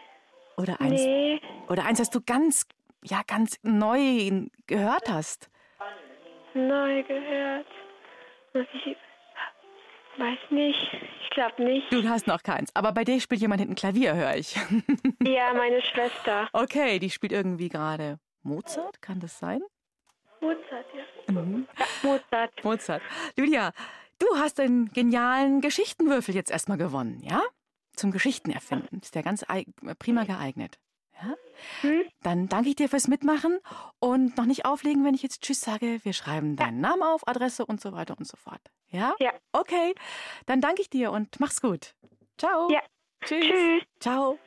[0.57, 1.41] Oder eins, Nee.
[1.69, 2.67] oder eins, das du ganz,
[3.03, 5.51] ja, ganz neu gehört hast?
[6.55, 7.67] Neu gehört.
[8.55, 8.97] Ich.
[10.19, 10.79] Weiß nicht.
[11.23, 11.93] Ich glaube nicht.
[11.93, 12.71] Du hast noch keins.
[12.75, 14.57] Aber bei dir spielt jemand hinten Klavier, höre ich.
[15.23, 16.49] Ja, meine Schwester.
[16.55, 19.61] Okay, die spielt irgendwie gerade Mozart, kann das sein?
[20.41, 21.33] Mozart, ja.
[21.33, 21.67] Mhm.
[22.03, 22.65] Mozart.
[22.65, 23.03] Mozart.
[23.37, 23.73] Lydia,
[24.19, 27.43] du hast den genialen Geschichtenwürfel jetzt erstmal gewonnen, ja?
[27.97, 29.01] Zum Geschichten erfinden.
[29.01, 29.45] Ist ja ganz
[29.99, 30.79] prima geeignet.
[31.21, 31.35] Ja?
[32.23, 33.59] Dann danke ich dir fürs Mitmachen
[33.99, 36.05] und noch nicht auflegen, wenn ich jetzt Tschüss sage.
[36.05, 38.61] Wir schreiben deinen Namen auf, Adresse und so weiter und so fort.
[38.89, 39.15] Ja?
[39.19, 39.33] Ja.
[39.53, 39.95] Okay,
[40.45, 41.95] dann danke ich dir und mach's gut.
[42.39, 42.71] Ciao.
[42.71, 42.81] Ja.
[43.25, 43.45] Tschüss.
[43.45, 43.83] Tschüss.
[43.99, 44.39] Ciao.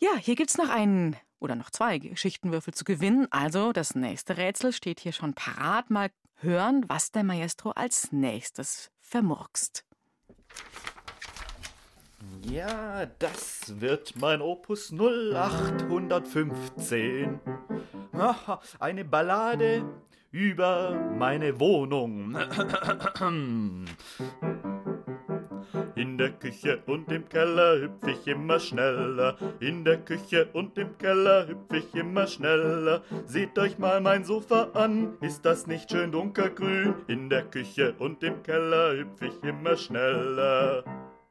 [0.00, 3.26] Ja, hier gibt's noch einen oder noch zwei Geschichtenwürfel zu gewinnen.
[3.30, 5.88] Also das nächste Rätsel steht hier schon parat.
[5.90, 9.84] Mal hören, was der Maestro als nächstes vermurkst.
[12.42, 17.40] Ja, das wird mein Opus 0815.
[18.12, 19.84] Aha, Eine Ballade
[20.30, 22.36] über meine Wohnung.
[26.00, 29.36] In der Küche und im Keller hüpf ich immer schneller.
[29.60, 33.02] In der Küche und im Keller hüpf ich immer schneller.
[33.26, 36.94] Seht euch mal mein Sofa an, ist das nicht schön dunkelgrün?
[37.06, 40.84] In der Küche und im Keller hüpf ich immer schneller.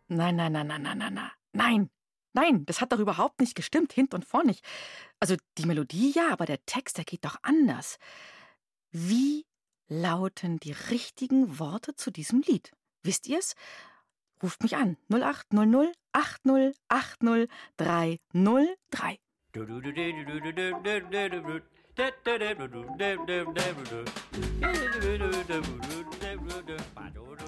[0.07, 1.31] Nein, nein, nein, nein, nein, nein, nein.
[1.51, 1.89] Nein,
[2.33, 4.63] nein, das hat doch überhaupt nicht gestimmt, hint und vorn nicht.
[5.19, 7.97] Also die Melodie ja, aber der Text, der geht doch anders.
[8.91, 9.47] Wie
[9.87, 12.71] lauten die richtigen Worte zu diesem Lied?
[13.01, 13.55] Wisst ihr's?
[14.41, 14.97] Ruft mich an.
[15.11, 19.19] 0800 80 80 303.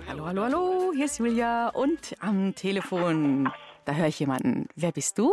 [0.08, 3.50] Hallo, hallo, hallo, hier ist Julia und am Telefon,
[3.86, 4.68] da höre ich jemanden.
[4.76, 5.32] Wer bist du?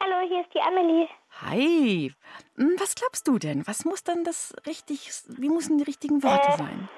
[0.00, 1.08] Hallo, hier ist die Amelie.
[1.42, 2.12] Hi.
[2.56, 3.64] Hm, Was glaubst du denn?
[3.68, 6.56] Was muss dann das richtig, wie müssen die richtigen Worte Äh.
[6.56, 6.88] sein?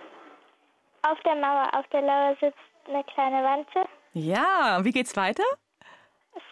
[1.03, 2.57] Auf der Mauer, auf der Lauer sitzt
[2.89, 3.89] eine kleine Wanze.
[4.13, 5.43] Ja, wie geht's weiter?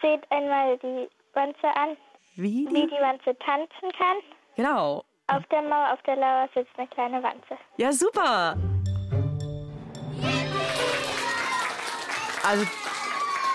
[0.01, 1.97] Seht einmal die Wanze an,
[2.35, 2.67] Wie?
[2.69, 4.17] wie die Wanze tanzen kann.
[4.55, 5.03] Genau.
[5.27, 7.57] Auf der Mauer, auf der Lauer sitzt eine kleine Wanze.
[7.77, 8.55] Ja, super.
[12.45, 12.65] Also,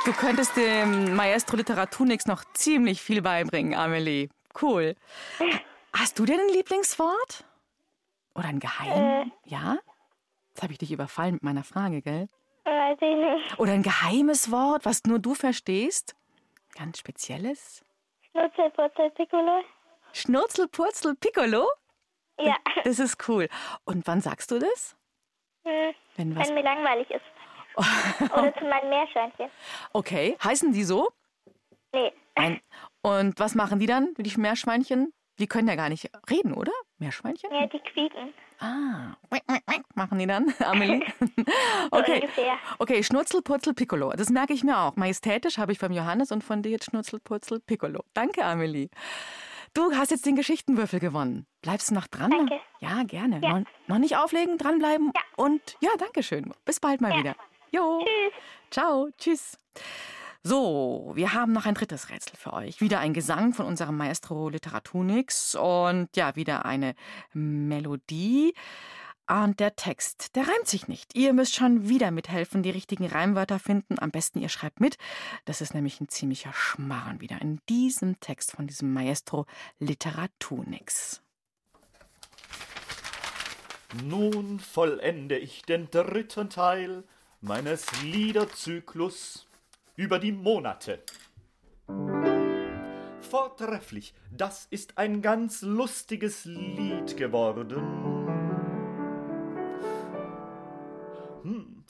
[0.06, 4.28] du könntest dem Maestro Literaturnix noch ziemlich viel beibringen, Amelie.
[4.60, 4.94] Cool.
[5.94, 7.44] Hast du denn ein Lieblingswort?
[8.34, 9.30] Oder ein Geheim?
[9.44, 9.76] Ja?
[10.50, 12.28] Jetzt habe ich dich überfallen mit meiner Frage, gell?
[12.68, 13.58] Weiß ich nicht.
[13.58, 16.14] Oder ein geheimes Wort, was nur du verstehst?
[16.76, 17.82] Ganz spezielles?
[18.30, 19.62] Schnurzel, Purzel, Piccolo.
[20.12, 21.66] Schnurzel, Purzel, Piccolo?
[22.38, 22.56] Ja.
[22.84, 23.48] Das ist cool.
[23.84, 24.96] Und wann sagst du das?
[25.64, 26.48] Hm, Wenn was.
[26.48, 27.24] Wenn mir langweilig ist.
[28.32, 29.50] Oder zu meinem Meerschweinchen.
[29.92, 31.08] Okay, heißen die so?
[31.92, 32.12] Nee.
[32.34, 32.60] Ein,
[33.02, 35.12] und was machen die dann, die Meerschweinchen?
[35.38, 36.72] Die können ja gar nicht reden, oder?
[36.98, 37.52] Meerschweinchen?
[37.52, 38.34] Ja, die quieken.
[38.60, 39.14] Ah,
[39.94, 41.02] machen die dann, Amelie?
[41.90, 42.28] okay.
[42.78, 44.10] Okay, Schnurzel, Purzel, Piccolo.
[44.16, 44.96] Das merke ich mir auch.
[44.96, 48.04] Majestätisch habe ich vom Johannes und von dir jetzt Schnurzel, Purzel, Piccolo.
[48.14, 48.88] Danke, Amelie.
[49.74, 51.46] Du hast jetzt den Geschichtenwürfel gewonnen.
[51.62, 52.30] Bleibst du noch dran?
[52.30, 52.58] Danke.
[52.80, 53.40] Ja, gerne.
[53.42, 53.58] Ja.
[53.60, 55.12] Noch, noch nicht auflegen, dranbleiben.
[55.14, 55.22] Ja.
[55.36, 56.52] Und ja, danke schön.
[56.64, 57.18] Bis bald mal Ja.
[57.18, 57.36] wieder.
[57.70, 58.00] Jo.
[58.04, 58.32] Tschüss.
[58.70, 59.08] Ciao.
[59.18, 59.58] Tschüss.
[60.48, 62.80] So, wir haben noch ein drittes Rätsel für euch.
[62.80, 66.94] Wieder ein Gesang von unserem Maestro Literatunix und ja, wieder eine
[67.34, 68.54] Melodie.
[69.28, 71.14] Und der Text, der reimt sich nicht.
[71.14, 73.98] Ihr müsst schon wieder mithelfen, die richtigen Reimwörter finden.
[73.98, 74.96] Am besten ihr schreibt mit.
[75.44, 79.44] Das ist nämlich ein ziemlicher Schmarren wieder in diesem Text von diesem Maestro
[79.80, 81.20] Literatunix.
[84.02, 87.04] Nun vollende ich den dritten Teil
[87.42, 89.47] meines Liederzyklus
[89.98, 91.00] über die Monate.
[93.20, 97.82] Vortrefflich, das ist ein ganz lustiges Lied geworden.
[101.42, 101.84] Hm.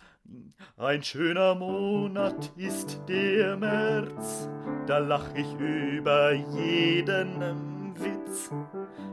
[0.79, 4.49] Ein schöner Monat ist der März,
[4.87, 8.51] da lach ich über jeden Witz.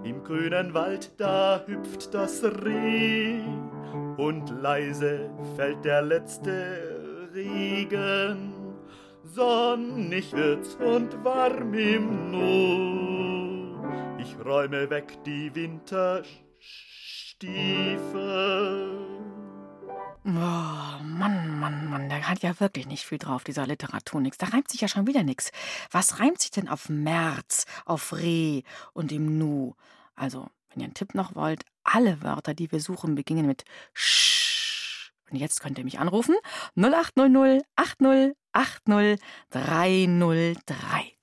[0.03, 3.41] Im grünen Wald, da hüpft das Reh
[4.15, 8.54] und leise fällt der letzte Regen.
[9.33, 13.75] Sonnig wird's und warm im Nu.
[14.19, 16.25] Ich räume weg die Winterstiefel.
[20.27, 20.29] Oh,
[21.03, 24.37] Mann, Mann, Mann, der hat ja wirklich nicht viel drauf, dieser Literatunix.
[24.37, 25.51] Da reimt sich ja schon wieder nix.
[25.91, 28.61] Was reimt sich denn auf März, auf Reh
[28.93, 29.75] und im Nu?
[30.15, 34.44] Also, wenn ihr einen Tipp noch wollt, alle Wörter, die wir suchen, beginnen mit Sch.
[35.31, 36.35] Und jetzt könnt ihr mich anrufen.
[36.75, 41.15] 0800 80 80 303.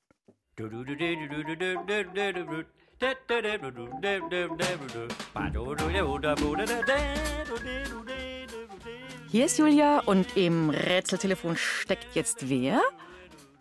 [9.29, 12.81] Hier ist Julia und im Rätseltelefon steckt jetzt wer?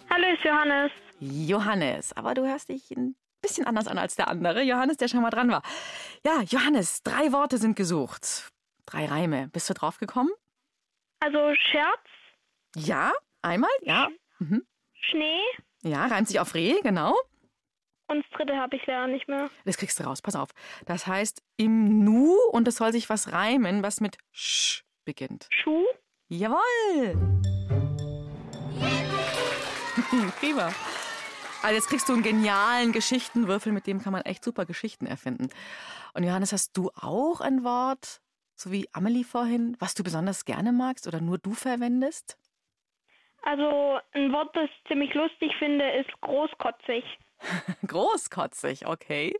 [0.10, 0.91] Hallo, ist Johannes.
[1.19, 2.13] Johannes.
[2.13, 4.62] Aber du hörst dich ein bisschen anders an als der andere.
[4.63, 5.62] Johannes, der schon mal dran war.
[6.25, 8.51] Ja, Johannes, drei Worte sind gesucht.
[8.91, 9.49] Drei Reime.
[9.54, 10.30] Bist du drauf gekommen?
[11.19, 11.99] Also Scherz,
[12.75, 14.10] Ja, einmal, ja.
[14.39, 14.65] Mhm.
[14.93, 15.39] Schnee
[15.84, 17.15] Ja, reimt sich auf Reh, genau.
[18.08, 19.49] und das dritte habe ich leider nicht mehr.
[19.65, 20.49] Das kriegst du raus, pass auf.
[20.86, 25.47] Das heißt im Nu und es soll sich was reimen, was mit Sch beginnt.
[25.51, 25.86] Schuh?
[26.27, 27.15] Jawohl!
[30.39, 30.71] Prima.
[31.63, 35.49] Also jetzt kriegst du einen genialen Geschichtenwürfel, mit dem kann man echt super Geschichten erfinden.
[36.13, 38.19] Und Johannes, hast du auch ein Wort,
[38.62, 42.38] so wie Amelie vorhin, was du besonders gerne magst oder nur du verwendest?
[43.43, 47.04] Also ein Wort, das ich ziemlich lustig finde, ist großkotzig.
[47.88, 49.36] Großkotzig, okay.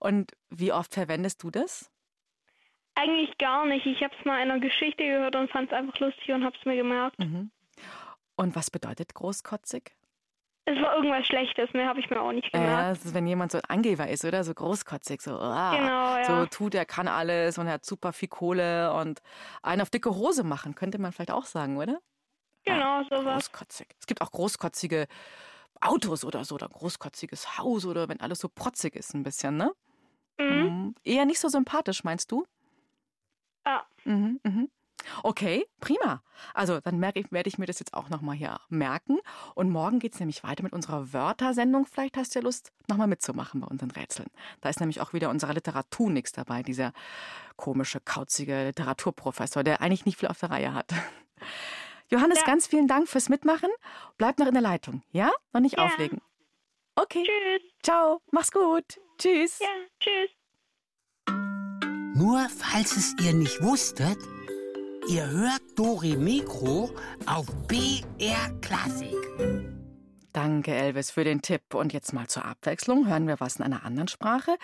[0.00, 1.92] Und wie oft verwendest du das?
[2.96, 3.86] Eigentlich gar nicht.
[3.86, 6.56] Ich habe es mal in einer Geschichte gehört und fand es einfach lustig und habe
[6.58, 7.18] es mir gemerkt.
[7.20, 7.50] Mhm.
[8.36, 9.92] Und was bedeutet großkotzig?
[10.68, 12.98] Es war irgendwas Schlechtes, ne, habe ich mir auch nicht Ja, gemerkt.
[12.98, 14.42] das ist, wenn jemand so ein Angeber ist, oder?
[14.42, 16.24] So großkotzig, so, ah, Genau, ja.
[16.24, 19.22] so tut, er kann alles und er hat super viel Kohle und
[19.62, 22.00] einen auf dicke Hose machen, könnte man vielleicht auch sagen, oder?
[22.64, 23.34] Genau, sowas.
[23.34, 23.86] Großkotzig.
[24.00, 25.06] Es gibt auch großkotzige
[25.80, 29.72] Autos oder so, oder großkotziges Haus oder wenn alles so protzig ist ein bisschen, ne?
[30.38, 30.94] Mhm.
[31.04, 32.44] Eher nicht so sympathisch, meinst du?
[33.64, 33.86] Ja.
[34.04, 34.68] Mhm, mhm.
[35.22, 36.22] Okay, prima.
[36.54, 39.18] Also dann merke ich, werde ich mir das jetzt auch nochmal hier merken.
[39.54, 41.86] Und morgen geht es nämlich weiter mit unserer Wörtersendung.
[41.86, 44.28] Vielleicht hast du ja Lust, nochmal mitzumachen bei unseren Rätseln.
[44.60, 46.92] Da ist nämlich auch wieder unser Literatunix dabei, dieser
[47.56, 50.90] komische, kauzige Literaturprofessor, der eigentlich nicht viel auf der Reihe hat.
[52.08, 53.70] Johannes, ganz vielen Dank fürs Mitmachen.
[54.18, 55.30] Bleib noch in der Leitung, ja?
[55.52, 55.84] Noch nicht Ja.
[55.86, 56.20] auflegen.
[56.94, 57.24] Okay.
[57.24, 57.70] Tschüss.
[57.82, 58.22] Ciao.
[58.30, 58.84] Mach's gut.
[59.18, 59.58] Tschüss.
[59.58, 59.66] Ja,
[60.00, 60.30] tschüss.
[62.14, 64.16] Nur falls es ihr nicht wusstet,
[65.08, 66.90] ihr hört Dore Mikro
[67.26, 69.14] auf BR Klassik.
[70.32, 71.74] Danke, Elvis, für den Tipp.
[71.74, 74.56] Und jetzt mal zur Abwechslung hören wir was in einer anderen Sprache.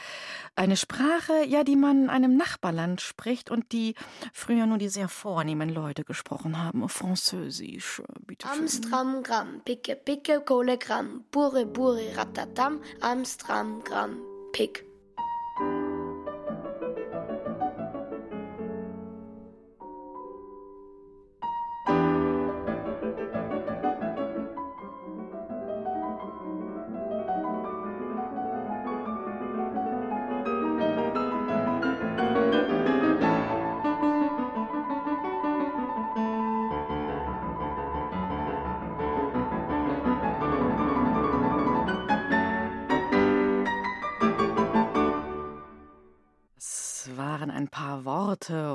[0.55, 3.95] Eine Sprache, ja, die man in einem Nachbarland spricht und die
[4.35, 6.87] früher nur die sehr vornehmen Leute gesprochen haben.
[6.91, 8.61] Französisch, bitte schön.
[8.61, 14.19] Amstram Gramm, Picke Picke Kohle Gramm, Bure Bure Ratatam, Amstram Gramm,
[14.53, 14.92] Pick.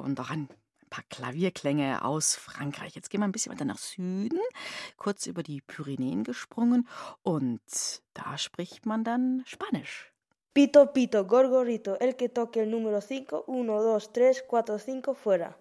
[0.07, 0.47] Und auch ein
[0.89, 2.95] paar Klavierklänge aus Frankreich.
[2.95, 4.39] Jetzt gehen wir ein bisschen weiter nach Süden,
[4.95, 6.87] kurz über die Pyrenäen gesprungen
[7.23, 7.61] und
[8.13, 10.11] da spricht man dann Spanisch.
[10.53, 15.55] Pito, pito, gorgorito, el que toque el número 5, 1, 2, 3, 4, 5, fuera.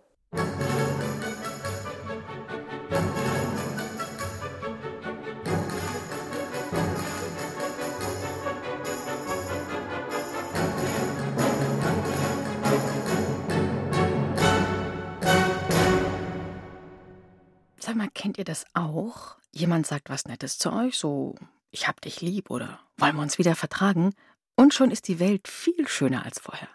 [18.36, 19.36] Kennt ihr das auch?
[19.50, 21.36] Jemand sagt was Nettes zu euch, so
[21.70, 24.12] ich hab dich lieb oder wollen wir uns wieder vertragen?
[24.56, 26.68] Und schon ist die Welt viel schöner als vorher.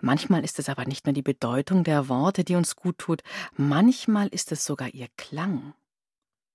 [0.00, 3.22] Manchmal ist es aber nicht nur die Bedeutung der Worte, die uns gut tut,
[3.56, 5.74] manchmal ist es sogar ihr Klang.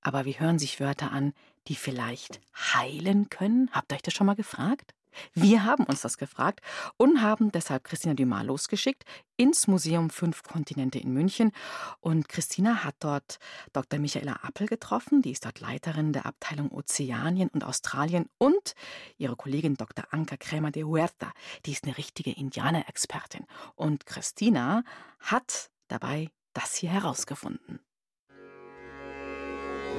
[0.02, 1.32] Aber wie hören sich Wörter an,
[1.70, 2.42] die vielleicht
[2.74, 3.70] heilen können?
[3.72, 4.94] Habt ihr euch das schon mal gefragt?
[5.34, 6.62] Wir haben uns das gefragt
[6.98, 9.04] und haben deshalb Christina Dumas losgeschickt
[9.38, 11.52] ins Museum Fünf Kontinente in München.
[12.00, 13.40] Und Christina hat dort
[13.74, 14.00] Dr.
[14.00, 18.74] Michaela Appel getroffen, die ist dort Leiterin der Abteilung Ozeanien und Australien und
[19.18, 20.06] ihre Kollegin Dr.
[20.12, 21.32] Anka Krämer de Huerta,
[21.66, 23.46] die ist eine richtige Indianerexpertin.
[23.76, 24.84] Und Christina
[25.20, 27.80] hat dabei das hier herausgefunden.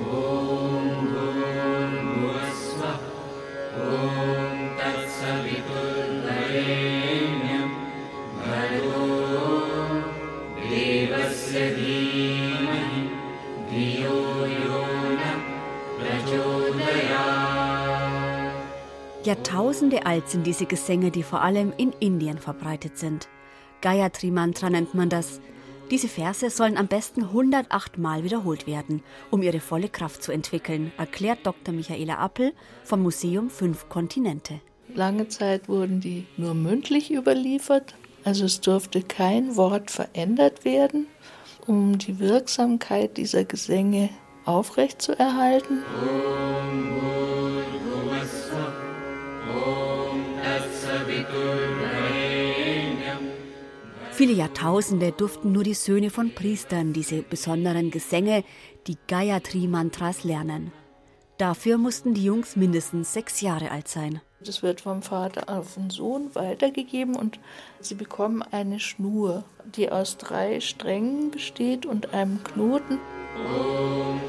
[0.01, 0.80] Om,
[19.25, 23.29] Jahrtausende alt sind diese Gesänge, die vor allem in Indien verbreitet sind.
[23.83, 25.41] Gayatri Mantra nennt man das.
[25.91, 30.91] Diese Verse sollen am besten 108 Mal wiederholt werden, um ihre volle Kraft zu entwickeln,
[30.97, 31.75] erklärt Dr.
[31.75, 34.61] Michaela Appel vom Museum Fünf Kontinente.
[34.95, 37.95] Lange Zeit wurden die nur mündlich überliefert,
[38.25, 41.07] also es durfte kein Wort verändert werden,
[41.67, 44.09] um die Wirksamkeit dieser Gesänge
[44.47, 45.83] aufrechtzuerhalten.
[54.21, 58.45] Viele Jahrtausende durften nur die Söhne von Priestern diese besonderen Gesänge,
[58.87, 60.73] die Gayatri-Mantras, lernen.
[61.39, 64.21] Dafür mussten die Jungs mindestens sechs Jahre alt sein.
[64.45, 67.41] Das wird vom Vater auf den Sohn weitergegeben und
[67.81, 69.45] sie bekommen eine Schnur,
[69.75, 72.99] die aus drei Strängen besteht und einem Knoten.
[73.49, 74.21] Om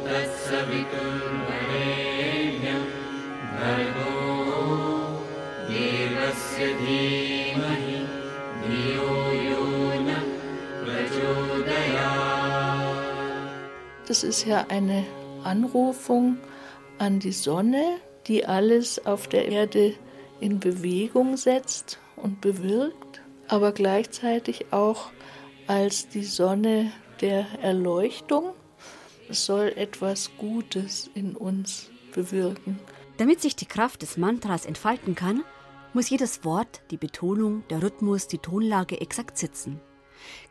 [14.12, 15.05] das ist ja eine
[15.45, 16.36] Anrufung
[16.97, 17.95] an die Sonne,
[18.28, 19.93] die alles auf der Erde
[20.41, 25.12] in Bewegung setzt und bewirkt, aber gleichzeitig auch
[25.66, 26.91] als die Sonne
[27.22, 28.51] der Erleuchtung.
[29.30, 32.82] Es soll etwas Gutes in uns bewirken.
[33.16, 35.41] Damit sich die Kraft des Mantras entfalten kann,
[35.93, 39.80] muss jedes Wort, die Betonung, der Rhythmus, die Tonlage exakt sitzen.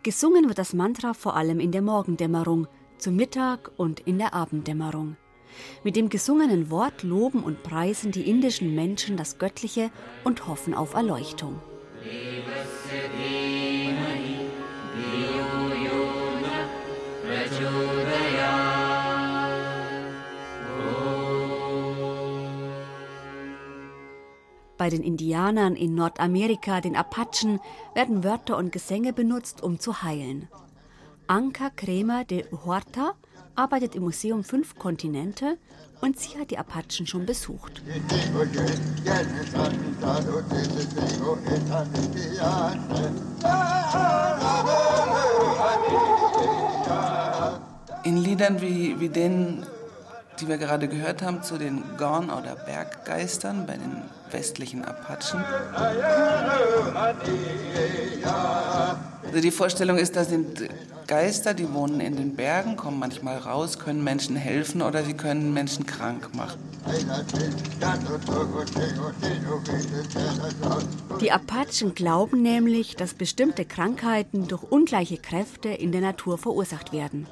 [0.02, 2.66] Gesungen wird das Mantra vor allem in der Morgendämmerung,
[3.00, 5.16] zu Mittag und in der Abenddämmerung.
[5.82, 9.90] Mit dem gesungenen Wort loben und preisen die indischen Menschen das Göttliche
[10.24, 11.60] und hoffen auf Erleuchtung.
[24.78, 27.60] Bei den Indianern in Nordamerika, den Apachen,
[27.94, 30.48] werden Wörter und Gesänge benutzt, um zu heilen.
[31.30, 33.12] Anka Kremer de Huerta
[33.54, 35.58] arbeitet im Museum Fünf Kontinente
[36.00, 37.80] und sie hat die Apachen schon besucht.
[48.02, 49.64] In Liedern wie, wie denen,
[50.40, 54.02] die wir gerade gehört haben, zu den Gorn- oder Berggeistern bei den
[54.32, 55.44] westlichen Apachen.
[59.30, 60.68] Also die Vorstellung ist, da sind
[61.06, 65.54] Geister, die wohnen in den Bergen, kommen manchmal raus, können Menschen helfen oder sie können
[65.54, 66.58] Menschen krank machen.
[71.20, 77.28] Die Apachen glauben nämlich, dass bestimmte Krankheiten durch ungleiche Kräfte in der Natur verursacht werden.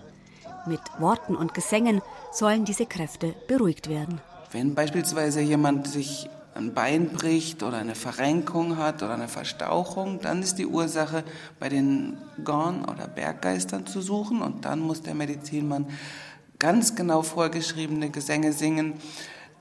[0.69, 4.21] Mit Worten und Gesängen sollen diese Kräfte beruhigt werden.
[4.53, 6.29] Wenn beispielsweise jemand sich
[6.59, 11.23] ein Bein bricht oder eine Verrenkung hat oder eine Verstauchung, dann ist die Ursache
[11.61, 15.87] bei den Gorn- oder Berggeistern zu suchen und dann muss der Medizinmann
[16.59, 18.95] ganz genau vorgeschriebene Gesänge singen,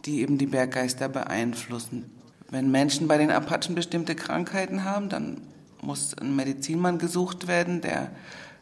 [0.06, 2.10] die eben die Berggeister beeinflussen.
[2.50, 5.42] Wenn Menschen bei den Apachen bestimmte Krankheiten haben, dann
[5.82, 8.10] muss ein Medizinmann gesucht werden, der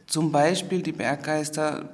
[0.07, 1.89] zum Beispiel die Berggeister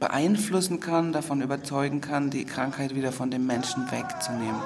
[0.00, 4.60] beeinflussen kann, davon überzeugen kann, die Krankheit wieder von dem Menschen wegzunehmen.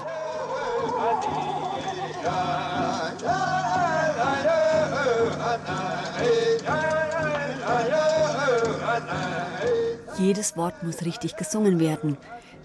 [10.19, 12.17] Jedes Wort muss richtig gesungen werden.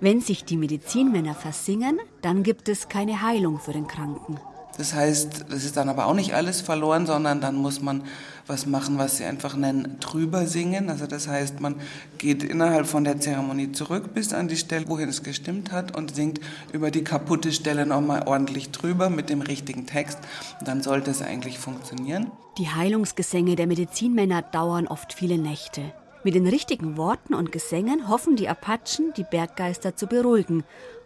[0.02, 4.40] Wenn sich die Medizinmänner versingen, dann gibt es keine Heilung für den Kranken.
[4.78, 8.04] Das heißt, es ist dann aber auch nicht alles verloren, sondern dann muss man
[8.48, 10.90] was machen, was sie einfach nennen, drüber singen.
[10.90, 11.76] Also das heißt, man
[12.18, 16.16] geht innerhalb von der Zeremonie zurück bis an die Stelle, wohin es gestimmt hat und
[16.16, 16.40] singt
[16.74, 20.20] über die kaputte Stelle nochmal ordentlich drüber mit dem richtigen Text.
[20.64, 22.32] Dann sollte es eigentlich funktionieren.
[22.58, 25.94] Die Heilungsgesänge der Medizinmänner dauern oft viele Nächte.
[26.24, 30.64] Mit den richtigen Worten und Gesängen hoffen die Apachen, die Berggeister zu beruhigen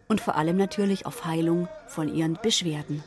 [0.08, 3.04] und vor allem natürlich auf Heilung von ihren Beschwerden.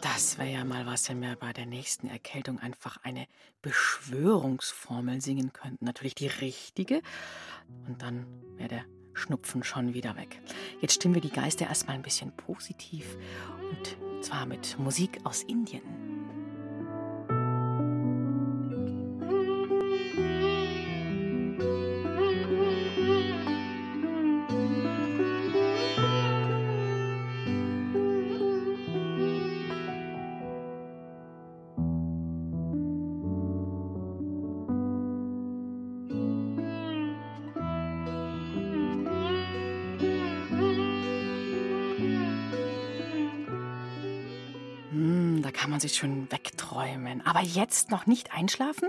[0.00, 3.26] Das wäre ja mal was, wenn wir bei der nächsten Erkältung einfach eine
[3.60, 5.84] Beschwörungsformel singen könnten.
[5.84, 7.02] Natürlich die richtige.
[7.86, 8.26] Und dann
[8.56, 8.84] wäre der
[9.16, 10.40] Schnupfen schon wieder weg.
[10.80, 13.16] Jetzt stimmen wir die Geister erstmal ein bisschen positiv.
[13.70, 15.82] Und zwar mit Musik aus Indien.
[47.04, 47.26] Wegträumen.
[47.26, 48.88] Aber jetzt noch nicht einschlafen.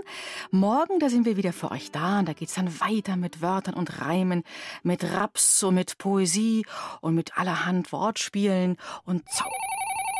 [0.50, 2.18] Morgen, da sind wir wieder für euch da.
[2.20, 4.44] Und da geht's dann weiter mit Wörtern und Reimen,
[4.82, 6.64] mit Raps und mit Poesie
[7.00, 9.46] und mit allerhand Wortspielen und Zau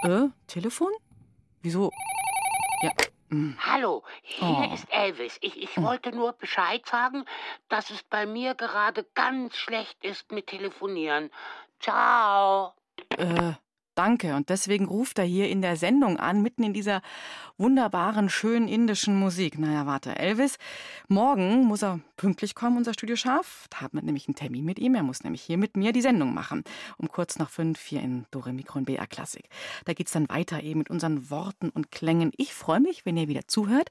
[0.05, 0.93] Äh, Telefon?
[1.63, 1.91] Wieso?
[2.83, 2.93] Ja.
[3.31, 3.57] hm.
[3.61, 4.75] Hallo, hier Oh.
[4.75, 5.39] ist Elvis.
[5.41, 7.25] Ich, ich wollte nur Bescheid sagen,
[7.69, 11.31] dass es bei mir gerade ganz schlecht ist mit Telefonieren.
[11.81, 12.75] Ciao.
[13.17, 13.55] Äh,
[13.99, 14.35] danke.
[14.35, 17.03] Und deswegen ruft er hier in der Sendung an, mitten in dieser
[17.57, 19.59] wunderbaren, schönen indischen Musik.
[19.59, 20.59] Naja, warte, Elvis,
[21.09, 23.67] morgen muss er pünktlich kommen, unser Studio Scharf.
[23.71, 24.95] Da haben wir nämlich einen Termin mit ihm.
[24.95, 26.63] Er muss nämlich hier mit mir die Sendung machen.
[26.97, 29.49] Um kurz nach fünf hier in Dore Mikro und BR Klassik.
[29.85, 32.31] Da geht's dann weiter eben mit unseren Worten und Klängen.
[32.37, 33.91] Ich freue mich, wenn ihr wieder zuhört.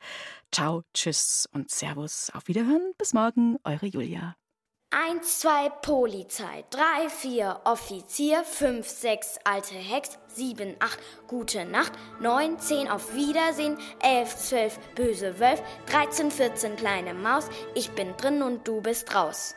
[0.51, 2.31] Ciao, tschüss und Servus.
[2.33, 2.93] Auf Wiederhören.
[2.97, 3.57] Bis morgen.
[3.63, 4.46] Eure Julia.
[4.89, 12.57] Eins, zwei Polizei, drei, vier Offizier, fünf, sechs alte Hex, sieben, acht gute Nacht, neun,
[12.57, 18.65] zehn auf Wiedersehen, elf, zwölf böse Wölf, dreizehn, vierzehn kleine Maus, ich bin drin und
[18.65, 19.55] du bist raus.